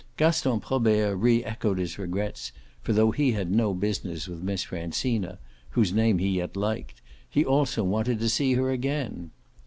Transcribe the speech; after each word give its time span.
Gaston 0.17 0.59
Probert 0.61 1.15
re 1.19 1.43
echoed 1.45 1.77
his 1.77 1.99
regrets, 1.99 2.51
for 2.81 2.91
though 2.91 3.11
he 3.11 3.33
had 3.33 3.51
no 3.51 3.71
business 3.75 4.27
with 4.27 4.41
Miss 4.41 4.63
Francina, 4.65 5.37
whose 5.77 5.93
name 5.93 6.17
he 6.17 6.29
yet 6.29 6.57
liked, 6.57 7.03
he 7.29 7.45
also 7.45 7.83
wanted 7.83 8.17
to 8.19 8.27
see 8.29 8.53
her 8.53 8.71
again. 8.71 9.29